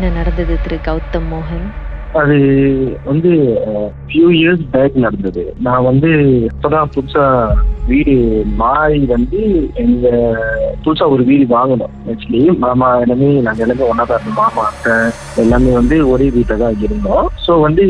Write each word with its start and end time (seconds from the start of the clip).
என்ன 0.00 0.16
நடந்தது 0.18 0.60
திரு 0.60 0.76
கௌதம் 0.86 1.26
மோகன்? 1.30 1.66
அது 2.20 2.36
வந்து 3.08 3.30
ஃபியூ 4.06 4.28
இயர்ஸ் 4.38 4.62
பேக் 4.72 4.96
நடந்தது. 5.04 5.42
நான் 5.66 5.86
வந்து 5.88 6.10
இப்பதான் 6.48 6.90
புதுசா 6.94 7.26
வீடு 7.90 8.14
மாறி 8.62 9.00
வந்து 9.12 9.40
எங்க 9.82 10.06
புதுசா 10.84 11.04
ஒரு 11.14 11.22
வீடு 11.28 11.44
வாங்கணும். 11.54 11.94
ஆக்சுவலி 12.12 12.40
மாமா 12.64 12.88
எல்லாமே 13.04 13.28
நாங்க 13.46 13.64
எல்லாமே 13.66 13.88
ஒன்னா 13.90 14.04
தான் 14.10 14.20
இருந்தோம். 14.20 14.40
மாமா 14.40 14.64
அத்தை 14.70 14.94
எல்லாமே 15.44 15.70
வந்து 15.78 15.96
ஒரே 16.12 16.26
வீட்டில் 16.36 16.62
தான் 16.64 16.82
இருந்தோம். 16.86 17.28
ஸோ 17.44 17.54
வந்து 17.66 17.86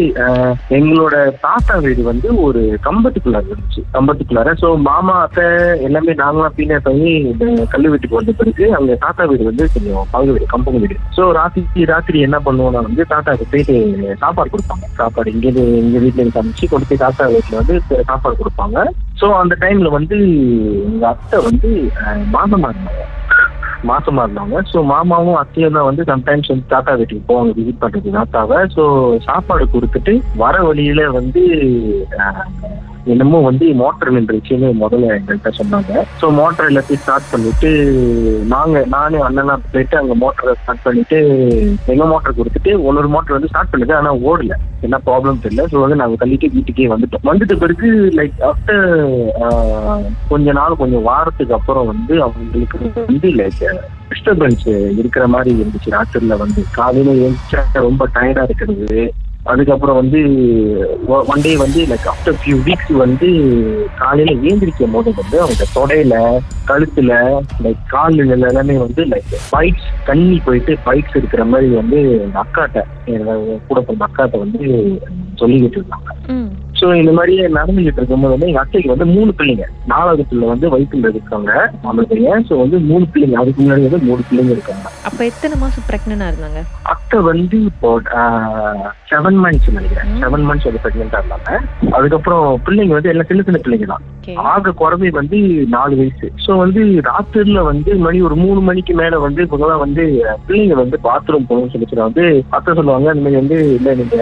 எங்களோட 0.78 1.14
தாத்தா 1.46 1.76
வீடு 1.86 2.04
வந்து 2.10 2.28
ஒரு 2.46 2.62
கம்பத்துக்குள்ளார 2.88 3.50
இருந்துச்சு. 3.52 3.84
கம்பத்துக்குள்ளார 3.96 4.54
ஸோ 4.62 4.70
மாமா 4.88 5.16
அத்தை 5.24 5.46
எல்லாமே 5.88 6.14
நாங்களாம் 6.22 6.56
பின்ன 6.60 6.80
பண்ணி 6.88 7.14
இந்த 7.32 7.66
கல்லு 7.74 7.92
வீட்டுக்கு 7.94 8.20
வந்த 8.20 8.34
பிறகு 8.42 8.66
அங்க 8.80 8.98
தாத்தா 9.06 9.24
வீடு 9.32 9.50
வந்து 9.50 9.66
கொஞ்சம் 9.76 10.06
பங்கு 10.14 10.34
வீடு 10.36 10.52
கம்பங்க 10.54 10.80
வீடு. 10.84 10.98
ஸோ 11.18 11.24
ராத்திரி 11.40 11.90
ராத்திரி 11.94 12.20
என்ன 12.28 12.40
பண்ணுவோம்னா 12.48 12.86
வந்து 12.90 13.10
தாத்தாக்கு 13.14 13.50
போயிட்டு 13.54 13.78
சாப்பாடு 14.22 14.52
கொடுப்பாங்க. 14.54 14.86
சாப்பாடு 14.98 15.32
இங்கேருந்து 15.34 15.64
எங்க 15.82 15.98
வீட்டுல 16.04 16.22
இருந்து 16.22 16.38
சமைச்சு 16.38 16.70
கொண்டு 16.72 16.88
போய் 16.90 17.02
தாத்தா 17.04 17.26
வீட்டுல 17.34 17.60
வந்து 17.60 17.76
சாப்பாடு 18.10 18.40
கொடுப்பாங்க. 18.40 18.78
ஸோ 19.20 19.28
அந்த 19.42 19.54
டைம்ல 19.60 19.90
வந்து 19.98 20.18
எங்க 20.88 21.06
அத்தை 21.14 21.38
வந்து 21.48 21.70
மாசமா 22.36 22.68
இருந்தாங்க. 22.72 23.04
மாசமா 23.90 24.22
இருந்தாங்க. 24.26 24.56
ஸோ 24.72 24.78
மாமாவும் 24.92 25.38
அத்தையும் 25.42 25.76
தான் 25.76 25.88
வந்து 25.88 26.02
சம்டைம்ஸ் 26.10 26.50
வந்து 26.52 26.66
தாத்தா 26.74 26.94
வீட்டுக்கு 27.00 27.28
போவாங்க 27.28 27.52
விசிட் 27.58 27.82
பண்றது 27.84 28.16
தாத்தாவை 28.18 28.58
ஸோ 28.76 28.84
சாப்பாடு 29.28 29.66
கொடுத்துட்டு 29.74 30.14
வர 30.36 30.56
வழியில 30.68 31.10
வந்து 31.18 31.42
என்னமோ 33.12 33.38
வந்து 33.48 33.66
மோட்டர் 33.82 34.12
நின்றுச்சுன்னு 34.16 34.68
முதல்ல 34.80 35.12
எங்கள்கிட்ட 35.16 35.50
சொன்னாங்க. 35.58 35.92
ஸோ 36.20 36.26
மோட்டர் 36.38 36.68
எல்லாத்தையும் 36.70 37.02
ஸ்டார்ட் 37.02 37.30
பண்ணிட்டு 37.32 37.70
நாங்க 38.54 38.82
நானே 38.94 39.20
அண்ணனா 39.26 39.54
போயிட்டு 39.72 39.96
அங்க 40.00 40.14
மோட்டரை 40.22 40.54
ஸ்டார்ட் 40.62 40.84
பண்ணிட்டு 40.86 41.18
எங்க 41.92 42.04
மோட்டர் 42.12 42.36
கொடுத்துட்டு 42.40 42.72
ஒன்னொரு 42.88 43.10
மோட்டர் 43.14 43.36
வந்து 43.36 43.50
ஸ்டார்ட் 43.52 43.72
பண்ணுது 43.72 43.94
ஆனா 44.00 44.12
ஓடல. 44.30 44.56
என்ன 44.86 44.98
ப்ராப்ளம் 45.06 45.40
தெரியல. 45.44 45.64
ஸோ 45.72 45.78
வந்து 45.84 46.00
நாங்க 46.02 46.16
தள்ளிட்டு 46.20 46.52
வீட்டுக்கே 46.56 46.90
வந்துட்டோம். 46.92 47.24
வந்துட்ட 47.30 47.56
பிறகு 47.62 47.88
லைக் 48.18 48.38
ஆஃப்டர் 48.50 48.84
கொஞ்ச 50.32 50.52
நாள் 50.60 50.80
கொஞ்சம் 50.82 51.06
வாரத்துக்கு 51.08 51.56
அப்புறம் 51.58 51.90
வந்து 51.92 52.14
அவங்களுக்கு 52.26 52.78
வந்து 53.10 53.30
லைக் 53.40 53.64
டிஸ்டர்பன்ஸ் 54.12 54.68
இருக்கிற 55.00 55.24
மாதிரி 55.34 55.50
இருந்துச்சு. 55.62 55.94
ராத்திரில 55.96 56.36
வந்து 56.44 56.62
காலையில 56.78 57.10
எழுந்திரிச்சா 57.24 57.82
ரொம்ப 57.88 58.08
டயர்டா 58.16 58.44
இருக்கிறது. 58.48 59.02
அதுக்கப்புறம் 59.46 59.96
வந்து 59.96 60.20
ஒன் 61.06 61.40
டே 61.40 61.56
வந்து 61.56 61.86
லைக் 61.86 62.08
ஆஃப்டர் 62.08 62.36
ஃபியூ 62.42 62.56
வீக்ஸ் 62.62 62.92
வந்து 62.92 63.28
காலையில 63.96 64.30
ஏந்திரிக்கும் 64.30 64.90
போது 64.90 65.12
வந்து 65.16 65.40
அவங்க 65.40 65.64
தொடையில 65.74 66.40
கழுத்துல 66.66 67.38
லைக் 67.62 67.86
காலில் 67.88 68.30
எல்லாமே 68.30 68.78
வந்து 68.78 69.04
லைக் 69.04 69.50
பைக்ஸ் 69.52 70.06
தண்ணி 70.06 70.40
போயிட்டு 70.44 70.78
பைக்ஸ் 70.84 71.16
இருக்கிற 71.16 71.44
மாதிரி 71.44 71.68
வந்து 71.74 72.20
எங்க 72.20 72.38
அக்காட்ட 72.38 72.84
கூட 73.68 73.80
பிறந்த 73.80 74.04
அக்காட்ட 74.04 74.38
வந்து 74.38 74.64
சொல்லிக்கிட்டு 75.36 75.78
இருந்தாங்க. 75.80 76.10
ஸோ 76.80 76.86
இந்த 77.00 77.12
மாதிரியே 77.16 77.46
நடந்துகிட்டு 77.58 78.00
இருக்கும்போது 78.00 78.34
வந்து 78.34 78.48
எங்க 78.50 78.60
அத்தைக்கு 78.62 78.92
வந்து 78.92 79.06
மூணு 79.14 79.30
பிள்ளைங்க. 79.38 79.64
நாலாவது 79.92 80.22
பிள்ளை 80.30 80.46
வந்து 80.52 80.66
வயிற்றுல 80.74 81.10
இருக்காங்க. 81.14 81.50
அந்த 81.90 82.02
பையன் 82.12 82.46
ஸோ 82.50 82.56
வந்து 82.62 82.76
மூணு 82.90 83.04
பிள்ளைங்க. 83.14 83.36
அதுக்கு 83.42 83.60
முன்னாடி 83.62 83.86
வந்து 83.88 84.06
மூணு 84.08 84.22
பிள்ளைங்க 84.28 84.54
இருக்காங்க. 84.56 84.86
அப்ப 85.08 85.20
எத்தனை 85.30 85.56
மாசம் 85.64 85.86
பிரெக்னனா 85.88 86.28
இருந்தாங்க? 86.32 86.62
அத்தை 86.94 87.18
வந்து 87.30 87.58
இப்போ 87.70 87.90
செவன் 89.10 89.38
மந்த்ஸ் 89.44 89.74
நினைக்கிறேன். 89.76 90.10
செவன் 90.22 90.46
மந்த்ஸ் 90.48 90.68
வந்து 90.68 90.82
பிரெக்னெண்டா 90.84 91.20
இருந்தாங்க. 91.22 91.50
அதுக்கப்புறம் 91.98 92.46
பிள்ளைங்க 92.66 92.96
வந்து 92.98 93.12
எல்லாம் 93.12 93.28
சின்ன 93.30 93.44
சின்ன 93.48 93.60
பிள்ளைங்க 93.64 93.88
தான். 93.92 94.06
ஆக 94.52 94.72
குறைவி 94.80 95.08
வந்து 95.20 95.38
நாலு 95.74 95.94
வயசு. 96.00 96.26
ஸோ 96.44 96.50
வந்து 96.62 96.80
ராத்திரில 97.08 97.60
வந்து 97.70 97.90
மணி 98.06 98.18
ஒரு 98.28 98.36
மூணு 98.44 98.60
மணிக்கு 98.68 98.92
மேல 99.02 99.18
வந்து 99.26 99.40
இப்போதான் 99.46 99.82
வந்து 99.84 100.04
பிள்ளைங்க 100.48 100.76
வந்து 100.82 100.96
பாத்ரூம் 101.08 101.48
போகணும்னு 101.48 101.72
சொல்லி. 101.72 102.02
வந்து 102.08 102.24
அத்தை 102.56 102.70
சொல்லுவாங்க 102.78 103.14
இந்த 103.14 103.24
மாதிரி 103.24 103.40
வந்து 103.42 103.58
இல்ல 103.78 103.94
நீங்க 104.00 104.18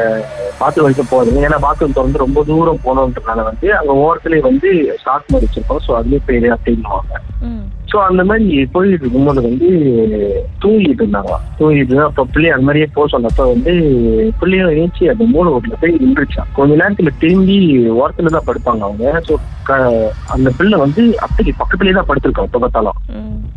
பாத்ரூம் 0.60 0.86
வரைக்கும் 0.86 1.12
போறீங்க 1.14 1.40
ஏன்னா 1.48 1.58
பாத்ரூம் 1.66 1.96
திறந்து 1.96 2.24
ரொம்ப 2.24 2.44
தூரம் 2.48 2.82
போகணுன்றதுனால 2.84 3.44
வந்து 3.50 3.68
அங்க 3.78 3.92
ஓரத்துலயே 4.04 4.42
வந்து 4.50 4.68
ஷார்ட் 5.04 5.32
மாதிரி 5.32 5.46
வச்சிருக்கோம். 5.46 5.82
ஸோ 5.86 5.90
அதுலயே 5.98 6.20
போயிடு 6.28 6.48
அப்படின்னுவாங்க 6.56 7.14
ஸோ 7.90 7.96
அந்த 8.06 8.22
மாதிரி 8.28 8.56
போயிட்டு 8.72 9.04
இருக்கும்போது 9.04 9.40
வந்து 9.46 9.68
தூங்கிட்டு 10.62 11.02
இருந்தாங்க. 11.02 11.34
தூங்கிட்டு 11.58 12.00
அப்போ 12.06 12.22
பிள்ளை 12.32 12.48
அந்த 12.54 12.66
மாதிரியே 12.66 12.88
போக 12.96 13.06
சொன்னப்ப 13.12 13.46
வந்து 13.52 13.72
பிள்ளையும் 14.40 14.74
ஏஞ்சி 14.80 15.04
அந்த 15.12 15.26
மூணு 15.34 15.52
ஓட்டில் 15.56 15.80
போய் 15.82 16.00
நின்றுச்சான் 16.02 16.50
கொஞ்ச 16.58 16.72
நேரத்துல 16.80 17.12
திரும்பி 17.22 17.56
ஓரத்துல 18.00 18.34
தான் 18.36 18.48
படுப்பாங்க 18.48 18.84
அவங்க. 18.88 19.22
ஸோ 19.28 19.34
அந்த 20.34 20.48
பிள்ளை 20.58 20.76
வந்து 20.84 21.02
அத்தைக்கு 21.26 21.54
பக்கத்துலயே 21.62 21.94
தான் 21.98 22.08
படுத்திருக்கோம் 22.10 22.48
எப்ப 22.50 22.60
பார்த்தாலும். 22.64 22.98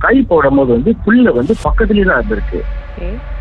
கை 0.06 0.16
போடும் 0.32 0.60
போது 0.60 0.72
வந்து 0.78 0.94
புல்ல 1.06 1.34
வந்து 1.40 1.54
பக்கத்துலயே 1.66 2.06
தான் 2.10 2.20
இருந்திருக்கு. 2.22 2.62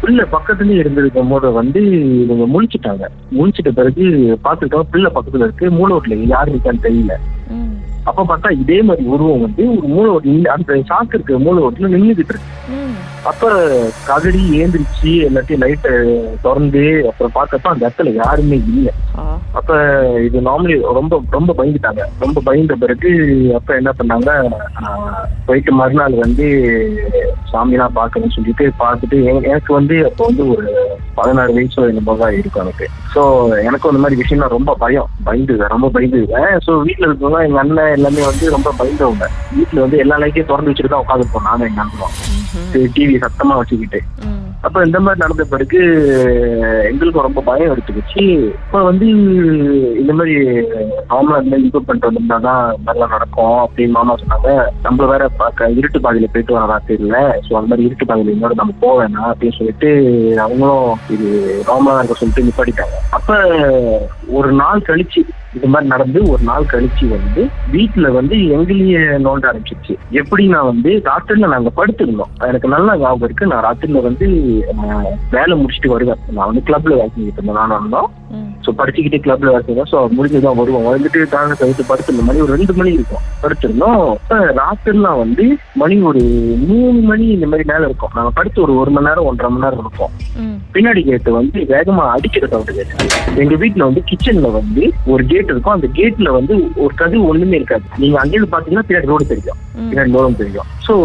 பிள்ளை 0.00 0.24
பக்கத்துலயே 0.32 0.78
இருந்திருக்கும் 0.78 1.28
போது 1.28 1.50
வந்து 1.52 1.80
இவங்க 2.22 2.44
முழிச்சிட்டாங்க. 2.52 3.04
முழிச்சிட்ட 3.38 3.70
பிறகு 3.70 4.04
பார்த்துருக்காங்க 4.44 4.86
பிள்ளை 4.90 5.10
பக்கத்துல 5.14 5.42
இருக்கு 5.42 5.70
மூணு 5.70 5.94
ஓட்டில் 5.94 6.26
யாரு 6.26 6.52
இருக்கான்னு 6.52 6.86
தெரியல. 6.86 7.16
அப்ப 8.08 8.24
பார்த்தா 8.28 8.50
இதே 8.62 8.76
மாதிரி 8.82 9.04
உருவம் 9.14 9.42
வந்து 9.44 9.64
ஒரு 9.72 9.88
மூணை 9.94 10.08
ஓட்டு 10.12 10.52
அந்த 10.54 10.76
சாக்கு 10.90 11.16
இருக்க 11.16 11.38
மூணை 11.46 11.60
ஓட்டுல 11.66 11.90
நின்றுகிட்டு 11.94 12.32
இருக்கு. 12.34 12.56
அப்ப 13.30 13.48
கதறி 14.08 14.42
ஏந்திரிச்சு 14.60 15.10
எல்லாத்தையும் 15.28 15.62
லைட்டை 15.64 15.92
திறந்து 16.44 16.84
அப்புறம் 17.08 17.34
பார்த்தப்ப 17.36 17.72
அந்த 17.72 17.82
இடத்துல 17.86 18.12
யாருமே 18.22 18.58
இல்லை. 18.70 18.92
அப்ப 19.58 19.70
இது 20.26 20.38
நார்மலி 20.48 20.74
ரொம்ப 20.98 21.14
ரொம்ப 21.36 21.54
பயந்துட்டாங்க. 21.58 22.02
ரொம்ப 22.24 22.40
பயந்த 22.48 22.74
பிறகு 22.82 23.10
அப்ப 23.58 23.76
என்ன 23.80 23.92
பண்ணாங்க? 23.98 24.30
போயிட்டு 25.46 25.72
மறுநாள் 25.80 26.16
வந்து 26.24 26.46
சாமிலாம் 27.52 27.96
பார்க்கணும்னு 28.00 28.36
சொல்லிட்டு 28.36 28.66
பார்த்துட்டு 28.82 29.18
எனக்கு 29.52 29.70
வந்து 29.78 29.98
அப்போ 30.08 30.24
வந்து 30.30 30.46
ஒரு 30.54 30.68
பதினாறு 31.14 31.52
வயசு 31.54 31.88
என்னமோ 31.88 32.16
தான் 32.16 32.36
இருக்கும் 32.38 32.62
எனக்கு. 32.62 32.86
ஸோ 33.14 33.22
எனக்கும் 33.68 33.90
அந்த 33.92 34.02
மாதிரி 34.02 34.20
விஷயம்லாம் 34.22 34.54
ரொம்ப 34.56 34.74
பயம். 34.74 35.08
பயந்துவேன் 35.28 35.72
ரொம்ப 35.74 35.90
பயந்துருவேன் 35.94 36.52
ஸோ 36.66 36.72
வீட்டில் 36.88 37.08
இருக்கவங்க 37.08 37.40
எங்க 37.48 37.58
அண்ணன் 37.58 37.94
எல்லாமே 37.96 38.24
வந்து 38.30 38.50
ரொம்ப 38.56 38.74
பயந்தவங்க. 38.78 39.28
வீட்டில் 39.56 39.84
வந்து 39.84 39.98
எல்லா 40.04 40.18
லைட்டையும் 40.24 40.50
திறந்து 40.52 40.72
வச்சுட்டு 40.72 40.92
தான் 40.94 41.04
உட்காந்துருப்போம் 41.06 41.48
நானும் 41.50 41.68
எங்க 41.70 41.82
அண்ணனும். 41.84 42.39
டிவி 42.96 43.16
சத்தமா 43.24 43.56
வச்சுக்கிட்டு. 43.58 44.00
அப்ப 44.66 44.78
இந்த 44.86 44.98
மாதிரி 45.04 45.22
நடந்த 45.22 45.44
பிறகு 45.52 45.78
எங்களுக்கும் 46.88 47.26
ரொம்ப 47.26 47.40
பயம் 47.46 47.70
எடுத்துக்கிச்சு. 47.72 48.24
இப்ப 48.64 48.82
வந்து 48.88 49.06
இந்த 50.00 50.12
மாதிரி 50.18 50.34
இந்த 50.40 51.22
மாதிரி 51.28 51.62
இம்ப்ரூவ் 51.64 51.86
பண்ணிட்டு 51.86 52.08
வந்திருந்தா 52.08 52.38
தான் 52.48 52.64
நல்லா 52.88 53.06
நடக்கும் 53.14 53.58
அப்படின்னு 53.64 53.96
மாமா 53.98 54.16
சொன்னாங்க. 54.22 54.50
நம்மள 54.86 55.08
வேற 55.12 55.30
இருட்டு 55.78 56.04
பாதையில 56.06 56.30
போயிட்டு 56.34 56.56
வர 56.56 56.66
ராத்திரில 56.72 57.18
ஸோ 57.46 57.50
அந்த 57.58 57.70
மாதிரி 57.70 57.86
இருட்டு 57.88 58.08
பாதையில 58.10 58.34
இன்னொரு 58.36 58.60
நம்ம 58.62 58.76
போக 58.84 58.94
வேணாம் 59.00 59.30
அப்படின்னு 59.32 59.58
சொல்லிட்டு 59.60 59.90
அவங்களும் 60.46 60.88
இது 61.16 61.28
இருக்க 61.98 62.20
சொல்லிட்டு 62.20 62.46
நிப்பாட்டிட்டாங்க. 62.48 62.98
அப்ப 63.18 63.38
ஒரு 64.38 64.52
நாள் 64.62 64.88
கழிச்சு 64.90 65.22
இது 65.56 65.68
மாதிரி 65.68 65.88
நடந்து 65.90 66.20
ஒரு 66.32 66.42
நாள் 66.48 66.70
கழிச்சு 66.72 67.06
வந்து 67.08 67.42
வீட்டுல 67.72 68.08
வந்து 68.12 68.34
எங்களையே 68.56 69.00
நோண்ட 69.24 69.44
ஆரம்பிச்சிருச்சு. 69.50 69.94
எப்படின்னா 70.20 70.60
வந்து 70.70 70.90
ராத்திரில 71.08 71.50
நாங்க 71.54 71.70
படுத்திருந்தோம். 71.78 72.32
எனக்கு 72.50 72.68
நல்லா 72.68 72.92
ஞாபகம் 72.96 73.26
இருக்கு. 73.28 73.50
நான் 73.52 73.66
ராத்திரில 73.68 74.02
வந்து 74.08 74.26
வேலை 75.36 75.54
முடிச்சுட்டு 75.62 75.94
வருவேன். 75.94 76.22
நான் 76.38 76.50
வந்து 76.52 76.64
கிளப்ல 76.68 76.94
வேலை 76.94 77.08
செஞ்சுட்டு 77.08 77.40
இருந்தேன். 77.40 77.60
நான் 77.62 77.76
இருந்தோம் 77.78 78.10
ஸோ 78.64 78.70
படிச்சுக்கிட்டே 78.76 79.20
கிளப்ல 79.20 79.60
செய்வோம் 79.60 79.90
ஸோ 79.90 79.98
முடிஞ்சுதான் 80.16 80.58
வருவோம் 80.58 80.86
வந்துட்டு 80.86 81.28
தாங்க 81.28 81.54
கழித்து 81.54 81.84
படுத்திருந்த 81.84 82.22
மணி 82.22 82.40
ஒரு 82.40 82.56
ரெண்டு 82.56 82.74
மணி 82.74 82.92
இருக்கும். 82.92 83.22
படுத்திருந்தோம். 83.42 84.02
ராத்திரிலாம் 84.56 85.18
வந்து 85.18 85.44
மணி 85.74 86.02
ஒரு 86.02 86.22
மூணு 86.66 87.00
மணி 87.00 87.26
இந்த 87.26 87.46
மாதிரி 87.46 87.68
மேல 87.72 87.84
இருக்கும். 87.84 88.12
நாங்க 88.14 88.30
படுத்து 88.30 88.62
ஒரு 88.62 88.76
ஒரு 88.76 88.90
மணி 88.90 89.06
நேரம் 89.06 89.24
ஒன்றரை 89.24 89.50
மணி 89.50 89.64
நேரம் 89.64 89.78
இருப்போம். 89.78 90.12
ம். 90.36 90.56
பின்னாடி 90.74 91.04
கேட்டு 91.04 91.32
வந்து 91.32 91.58
வேகமா 91.70 92.04
அடிக்கிற 92.08 92.46
சவுண்ட் 92.46 92.72
கேட்டு 92.72 93.08
எங்க 93.36 93.54
வீட்ல 93.54 93.84
வந்து 93.84 94.04
கிச்சன்ல 94.10 94.50
வந்து 94.52 94.82
ஒரு 95.06 95.24
கேட் 95.24 95.50
இருக்கும். 95.50 95.72
அந்த 95.72 95.88
கேட்ல 95.94 96.28
வந்து 96.30 96.54
ஒரு 96.76 96.94
கதவு 96.94 97.24
ஒண்ணுமே 97.26 97.56
இருக்காது. 97.56 97.84
நீங்க 97.96 98.18
அங்கிருந்து 98.18 98.56
பாத்தீங்கன்னா 98.56 98.86
பின்னாடி 98.88 99.06
ரோடு 99.06 99.26
தெரியும். 99.26 99.60
பின்னாடி 99.90 100.12
ரோடும் 100.12 100.36
தெரியும். 100.36 100.68
சோ 100.90 100.96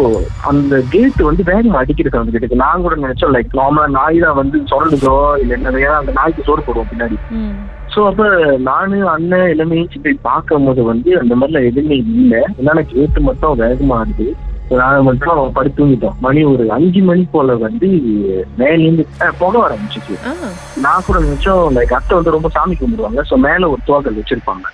அந்த 0.49 0.75
கேட் 0.93 1.19
வந்து 1.27 1.43
வேகமா 1.49 1.79
அடிக்கிற 1.81 2.09
சவுண்ட் 2.13 2.35
கேட்டு 2.35 2.61
நான் 2.61 2.83
கூட 2.83 2.95
நினைச்சோம் 3.01 3.33
லைக் 3.35 3.51
நார்மலா 3.59 3.87
நாய் 3.97 4.23
தான் 4.23 4.37
வந்து 4.39 4.57
சொல்லுதோ 4.71 5.17
இல்ல 5.41 5.57
நிறைய 5.65 5.89
அந்த 5.97 6.11
நாய்க்கு 6.17 6.45
சோறு 6.47 6.65
போடுவோம் 6.67 6.89
பின்னாடி. 6.91 7.17
சோ 7.93 7.99
அப்ப 8.09 8.29
நானு 8.69 8.97
அண்ணன் 9.13 9.51
எல்லாமே 9.53 9.83
போய் 10.05 10.17
பார்க்கும் 10.29 10.65
போது 10.67 10.83
வந்து 10.89 11.11
அந்த 11.19 11.33
மாதிரிலாம் 11.39 11.67
எதுவுமே 11.69 11.97
இல்லை. 12.03 12.41
என்னன்னா 12.59 12.83
கேட்டு 12.93 13.21
மட்டும் 13.27 13.59
வேகமா 13.61 13.99
ஆடுது. 13.99 14.27
நாங்க 14.81 15.01
மட்டும் 15.09 15.53
படுத்து 15.57 15.79
தூங்கிட்டோம். 15.79 16.17
மணி 16.25 16.41
ஒரு 16.53 16.65
அஞ்சு 16.77 17.03
மணி 17.09 17.23
போல 17.35 17.57
வந்து 17.65 17.89
மேலேருந்து 18.61 19.05
புகை 19.41 19.59
வர 19.61 19.63
ஆரம்பிச்சிச்சு 19.67 20.17
நான் 20.85 21.05
கூட 21.07 21.17
நினைச்சோம் 21.27 21.63
லைக் 21.77 21.95
அத்தை 21.99 22.17
வந்து 22.19 22.35
ரொம்ப 22.37 22.51
சாமி 22.57 22.75
கும்பிடுவாங்க. 22.81 23.21
ஸோ 23.31 23.37
மேல 23.47 23.69
ஒரு 23.75 23.83
தோகல் 23.91 24.19
வச்சிருப்பாங்க. 24.19 24.65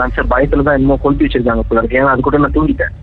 நான் 0.00 0.16
சார் 0.18 0.32
பயத்துல 0.34 0.66
தான் 0.68 0.78
என்னமோ 0.80 1.00
கொளுத்தி 1.06 1.26
வச்சிருக்காங்க 1.26 1.66
போல 1.70 1.88
ஏன்னா 2.00 2.12
அது 2.16 2.28
கூட 2.28 2.44
நான் 2.44 2.58
தூங்கிட்டேன். 2.58 2.94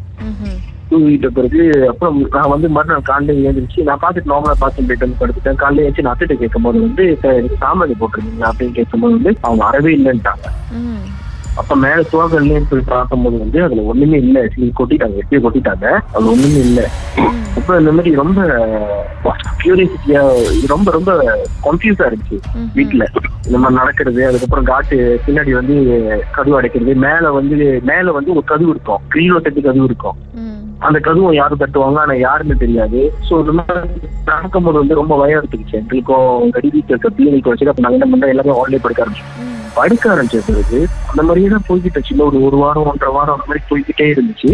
தூங்கிட்ட 0.94 1.30
பிறகு 1.32 1.62
அப்புறம் 1.92 2.18
நான் 2.36 2.52
வந்து 2.52 2.68
மறுநாள் 2.70 3.08
காலையில 3.10 3.44
எழுந்திரிச்சு 3.44 3.88
நான் 3.90 4.04
பார்த்துட்டு 4.04 4.32
நார்மலா 4.32 4.56
பார்த்து 4.60 4.88
போயிட்டு 4.88 5.06
வந்து 5.06 5.22
படுத்துட்டேன். 5.22 5.62
காலையில 5.62 5.88
ஏச்சு 5.88 6.06
நான் 6.06 6.14
அத்திட்ட 6.14 6.36
கேட்கும் 6.36 6.68
போது 6.68 6.86
வந்து 6.86 7.06
"சார், 7.22 7.40
எனக்கு 7.40 7.62
சாமான் 7.62 8.00
போட்டிருந்தீங்க 8.02 8.46
அப்படின்னு 8.52 8.78
கேட்கும்போது 8.80 9.18
வந்து 9.20 9.34
அவங்க 9.44 9.62
வரவே 9.66 9.94
இல்லைன்ட்டாங்க. 9.98 10.46
அப்ப 11.62 11.76
மேல 11.82 12.04
துவாக்கல்லையும் 12.12 12.70
போய் 12.70 12.92
பார்க்கும்போது 12.92 13.38
வந்து 13.42 13.60
அதுல 13.64 13.82
ஒண்ணுமே 13.92 14.18
இல்ல. 14.18 14.38
சரி 14.54 14.68
கொட்டிட்டாங்க 14.80 15.20
எப்படியோ 15.22 15.42
கொட்டிட்டாங்க. 15.44 15.86
அது 16.14 16.32
ஒண்ணுமே 16.32 16.62
இல்ல. 16.68 16.82
அப்ப 17.58 17.76
இந்த 17.80 17.92
மாதிரி 17.92 18.12
ரொம்ப 18.16 18.40
கியூரியாசிட்டியா 19.60 20.22
ரொம்ப 20.72 20.92
ரொம்ப 20.92 21.12
கன்ஃபியூஸா 21.66 22.08
இருந்துச்சு 22.10 22.38
வீட்டுல 22.78 23.04
இந்த 23.48 23.58
மாதிரி 23.58 23.78
நடக்கிறது 23.78 24.22
அதுக்கப்புறம் 24.28 24.70
காட்டு 24.72 24.98
பின்னாடி 25.26 25.52
வந்து 25.52 25.76
கதவு 26.32 26.58
அடைக்கிறது 26.60 26.96
மேல 27.06 27.32
வந்து 27.32 27.58
மேல 27.84 28.12
வந்து 28.12 28.32
ஒரு 28.34 28.46
கதவு 28.46 28.70
இருக்கும். 28.70 29.04
கிரீலோ 29.14 29.40
தட்டு 29.40 29.62
கதவு 29.62 29.88
இருக்கும். 29.92 30.18
அந்த 30.88 30.98
கதவும் 31.00 31.40
யாரும் 31.42 31.62
தட்டுவாங்க? 31.62 32.00
ஆனா 32.06 32.16
யாருன்னு 32.26 32.58
தெரியாது. 32.64 33.02
சோ 33.28 33.34
இந்த 33.44 33.54
மாதிரி 33.60 34.10
நடக்கும்போது 34.32 34.82
வந்து 34.82 35.00
ரொம்ப 35.02 35.18
பயம் 35.22 35.40
எடுத்துக்கிச்சு. 35.40 35.80
எங்களுக்கும் 35.82 36.54
கடி 36.58 36.70
வீட்டில் 36.76 37.32
இருக்க 37.32 37.50
வச்சு 37.50 37.72
அப்ப 37.74 37.86
நாங்க 37.86 38.00
என்ன 38.00 38.10
பண்ணோம்? 38.12 38.34
எல்லாமே 38.36 38.60
ஆன்லைன் 38.62 38.86
படுக்க 38.86 39.04
ஆரம்பிச்சோம் 39.06 39.50
படுக்க 39.78 40.06
ஆரம்பிச்ச 40.14 40.40
பிறகு 40.48 40.80
அந்த 41.12 41.22
மாதிரியே 41.28 41.48
தான் 41.54 41.66
போய்கிட்டு 41.68 42.26
ஒரு 42.26 42.38
ஒரு 42.48 42.58
வாரம் 42.64 42.88
ஒன்றரை 42.90 43.12
வாரம் 43.16 43.36
அந்த 43.36 43.48
மாதிரி 43.50 43.62
போய்கிட்டே 43.70 44.06
இருந்துச்சு. 44.12 44.50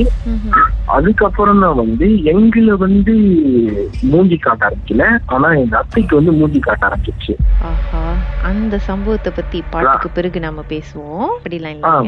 அதுக்கப்புறம் 0.97 1.59
தான் 1.63 1.79
வந்து 1.81 2.07
எங்களை 2.33 2.75
வந்து 2.85 3.15
மூஞ்சி 4.11 4.37
காட்ட 4.37 4.67
ஆரம்பிக்கல. 4.67 5.07
ஆனா 5.35 5.49
எங்க 5.63 5.77
அத்தைக்கு 5.81 6.19
வந்து 6.19 6.35
மூஞ்சி 6.39 6.61
காட்ட 6.67 6.87
ஆரம்பிச்சிருச்சு 6.89 7.35
ஆஹா. 7.71 8.03
அந்த 8.51 8.77
சம்பவத்தை 8.89 9.33
பத்தி 9.39 9.61
பாட்டுக்கு 9.73 10.11
பிறகு 10.19 10.45
நாம 10.47 10.63
பேசுவோம். 10.73 11.27
அப்படிலாம். 11.37 12.07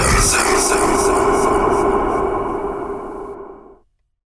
Sir, 0.00 0.18
sir. 0.20 0.49